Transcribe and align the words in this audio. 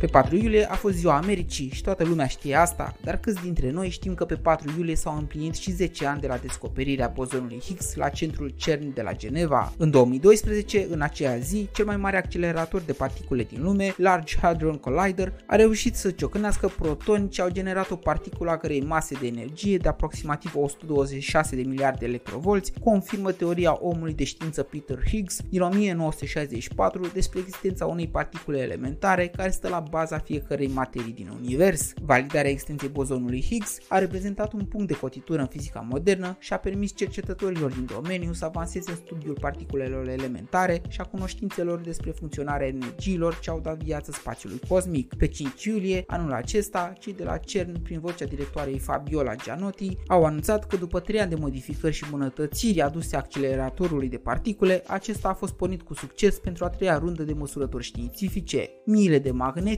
Pe 0.00 0.06
4 0.06 0.36
iulie 0.36 0.70
a 0.70 0.74
fost 0.74 0.94
ziua 0.96 1.16
Americii 1.16 1.70
și 1.72 1.82
toată 1.82 2.04
lumea 2.04 2.26
știe 2.26 2.54
asta, 2.54 2.96
dar 3.04 3.16
câți 3.16 3.42
dintre 3.42 3.70
noi 3.70 3.88
știm 3.88 4.14
că 4.14 4.24
pe 4.24 4.34
4 4.34 4.74
iulie 4.76 4.94
s-au 4.94 5.16
împlinit 5.16 5.54
și 5.54 5.70
10 5.70 6.06
ani 6.06 6.20
de 6.20 6.26
la 6.26 6.36
descoperirea 6.36 7.12
bozonului 7.14 7.60
Higgs 7.60 7.94
la 7.94 8.08
centrul 8.08 8.52
CERN 8.56 8.94
de 8.94 9.02
la 9.02 9.12
Geneva. 9.12 9.72
În 9.76 9.90
2012, 9.90 10.86
în 10.90 11.00
aceea 11.00 11.36
zi, 11.36 11.68
cel 11.72 11.84
mai 11.84 11.96
mare 11.96 12.16
accelerator 12.16 12.80
de 12.80 12.92
particule 12.92 13.42
din 13.42 13.62
lume, 13.62 13.94
Large 13.96 14.36
Hadron 14.40 14.76
Collider, 14.76 15.32
a 15.46 15.56
reușit 15.56 15.94
să 15.94 16.10
ciocănească 16.10 16.68
protoni 16.78 17.28
ce 17.28 17.42
au 17.42 17.50
generat 17.50 17.90
o 17.90 17.96
particulă 17.96 18.50
a 18.50 18.56
cărei 18.56 18.80
mase 18.80 19.16
de 19.20 19.26
energie 19.26 19.76
de 19.76 19.88
aproximativ 19.88 20.52
126 20.56 21.56
de 21.56 21.62
miliarde 21.62 21.98
de 22.00 22.06
electrovolți, 22.06 22.72
confirmă 22.84 23.32
teoria 23.32 23.78
omului 23.80 24.14
de 24.14 24.24
știință 24.24 24.62
Peter 24.62 24.98
Higgs 25.06 25.40
din 25.48 25.60
1964 25.60 27.10
despre 27.12 27.38
existența 27.38 27.86
unei 27.86 28.08
particule 28.08 28.58
elementare 28.58 29.28
care 29.28 29.50
stă 29.50 29.68
la 29.68 29.88
baza 29.90 30.18
fiecărei 30.18 30.68
materii 30.68 31.12
din 31.12 31.28
univers. 31.40 31.92
Validarea 32.02 32.50
extensiei 32.50 32.90
bozonului 32.90 33.42
Higgs 33.42 33.78
a 33.88 33.98
reprezentat 33.98 34.52
un 34.52 34.64
punct 34.64 34.86
de 34.86 34.98
cotitură 34.98 35.40
în 35.40 35.46
fizica 35.46 35.86
modernă 35.90 36.36
și 36.38 36.52
a 36.52 36.56
permis 36.58 36.94
cercetătorilor 36.94 37.72
din 37.72 37.88
domeniu 37.94 38.32
să 38.32 38.44
avanseze 38.44 38.90
în 38.90 38.96
studiul 38.96 39.36
particulelor 39.40 40.08
elementare 40.08 40.82
și 40.88 41.00
a 41.00 41.04
cunoștințelor 41.04 41.80
despre 41.80 42.10
funcționarea 42.10 42.66
energiilor 42.66 43.38
ce 43.38 43.50
au 43.50 43.60
dat 43.60 43.82
viață 43.82 44.12
spațiului 44.12 44.60
cosmic. 44.68 45.14
Pe 45.14 45.26
5 45.26 45.64
iulie 45.64 46.04
anul 46.06 46.32
acesta, 46.32 46.92
cei 46.98 47.12
de 47.12 47.24
la 47.24 47.36
CERN, 47.36 47.82
prin 47.82 48.00
vocea 48.00 48.24
directoarei 48.24 48.78
Fabiola 48.78 49.34
Gianotti, 49.34 49.96
au 50.06 50.24
anunțat 50.24 50.66
că 50.66 50.76
după 50.76 51.00
3 51.00 51.20
ani 51.20 51.30
de 51.30 51.36
modificări 51.36 51.94
și 51.94 52.10
bunătățiri 52.10 52.80
aduse 52.80 53.16
acceleratorului 53.16 54.08
de 54.08 54.16
particule, 54.16 54.82
acesta 54.86 55.28
a 55.28 55.34
fost 55.34 55.52
pornit 55.52 55.82
cu 55.82 55.94
succes 55.94 56.38
pentru 56.38 56.64
a 56.64 56.68
treia 56.68 56.98
rundă 56.98 57.22
de 57.22 57.32
măsurători 57.32 57.84
științifice. 57.84 58.70
Miile 58.84 59.18
de 59.18 59.30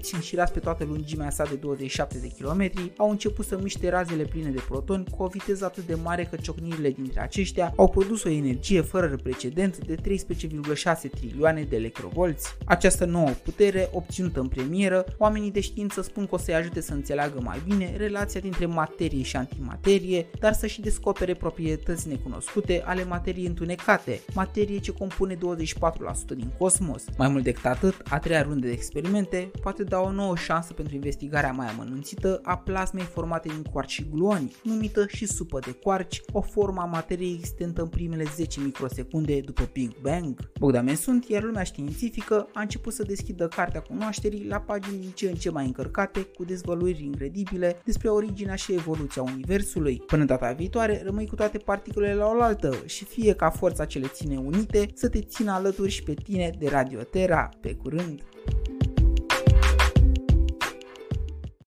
magneți 0.03 0.15
înșirați 0.15 0.53
pe 0.53 0.59
toată 0.59 0.85
lungimea 0.85 1.31
sa 1.31 1.45
de 1.45 1.55
27 1.55 2.19
de 2.19 2.29
km 2.39 2.93
au 2.97 3.11
început 3.11 3.47
să 3.47 3.59
miște 3.63 3.89
razele 3.89 4.23
pline 4.23 4.51
de 4.51 4.63
protoni 4.69 5.05
cu 5.17 5.23
o 5.23 5.27
viteză 5.27 5.65
atât 5.65 5.87
de 5.87 5.95
mare 5.95 6.25
că 6.25 6.37
ciocnirile 6.37 6.91
dintre 6.91 7.21
aceștia 7.21 7.73
au 7.77 7.89
produs 7.89 8.25
o 8.25 8.29
energie 8.29 8.81
fără 8.81 9.17
precedent 9.23 9.79
de 9.87 9.95
13,6 9.95 11.11
trilioane 11.11 11.63
de 11.63 11.77
electrovolți. 11.77 12.57
Această 12.65 13.05
nouă 13.05 13.29
putere, 13.29 13.89
obținută 13.93 14.41
în 14.41 14.49
premieră, 14.49 15.05
oamenii 15.19 15.51
de 15.51 15.61
știință 15.61 16.03
spun 16.03 16.27
că 16.27 16.35
o 16.35 16.39
să-i 16.39 16.55
ajute 16.55 16.81
să 16.81 16.93
înțeleagă 16.93 17.41
mai 17.43 17.63
bine 17.69 17.97
relația 17.97 18.41
dintre 18.41 18.67
materie 18.67 19.23
și 19.23 19.37
antimaterie, 19.37 20.27
dar 20.39 20.53
să 20.53 20.67
și 20.67 20.81
descopere 20.81 21.35
proprietăți 21.35 22.09
necunoscute 22.09 22.83
ale 22.85 23.05
materiei 23.05 23.47
întunecate, 23.47 24.21
materie 24.35 24.79
ce 24.79 24.93
compune 24.93 25.35
24% 25.35 25.39
din 26.37 26.53
cosmos. 26.59 27.05
Mai 27.17 27.29
mult 27.29 27.43
decât 27.43 27.65
atât, 27.65 27.95
a 28.09 28.19
treia 28.19 28.43
rundă 28.43 28.67
de 28.67 28.73
experimente 28.73 29.51
poate 29.63 29.83
da 29.93 30.01
o 30.01 30.11
nouă 30.11 30.37
șansă 30.37 30.73
pentru 30.73 30.95
investigarea 30.95 31.53
mai 31.53 31.67
amănunțită 31.67 32.41
a 32.43 32.57
plasmei 32.57 33.05
formate 33.05 33.49
din 33.49 33.63
quarci 33.63 33.91
și 33.91 34.07
gluoni, 34.11 34.55
numită 34.63 35.07
și 35.09 35.27
supă 35.27 35.59
de 35.59 35.73
quarci, 35.73 36.21
o 36.33 36.41
formă 36.41 36.81
a 36.81 36.85
materiei 36.85 37.35
existentă 37.35 37.83
în 37.83 37.89
primele 37.89 38.25
10 38.35 38.61
microsecunde 38.61 39.41
după 39.41 39.71
Big 39.73 39.93
Bang. 40.01 40.51
Bogdamen 40.59 40.97
sunt, 40.97 41.29
iar 41.29 41.43
lumea 41.43 41.63
științifică 41.63 42.49
a 42.55 42.61
început 42.61 42.93
să 42.93 43.03
deschidă 43.03 43.49
cartea 43.49 43.81
cunoașterii 43.81 44.47
la 44.47 44.61
pagini 44.61 45.01
din 45.01 45.11
ce 45.11 45.29
în 45.29 45.35
ce 45.35 45.51
mai 45.51 45.67
încărcate 45.67 46.21
cu 46.21 46.45
dezvăluiri 46.45 47.05
incredibile 47.05 47.81
despre 47.85 48.09
originea 48.09 48.55
și 48.55 48.73
evoluția 48.73 49.23
Universului. 49.23 50.03
Până 50.07 50.25
data 50.25 50.53
viitoare, 50.53 51.03
rămâi 51.05 51.27
cu 51.27 51.35
toate 51.35 51.59
particulele 51.59 52.15
la 52.15 52.27
oaltă 52.27 52.83
și 52.85 53.05
fie 53.05 53.35
ca 53.35 53.51
forța 53.51 53.85
ce 53.85 53.99
le 53.99 54.07
ține 54.07 54.37
unite 54.37 54.89
să 54.95 55.09
te 55.09 55.21
țină 55.21 55.53
alături 55.53 55.91
și 55.91 56.03
pe 56.03 56.15
tine 56.15 56.53
de 56.59 56.69
Radio 56.69 57.03
Terra. 57.03 57.49
Pe 57.61 57.75
curând! 57.75 58.23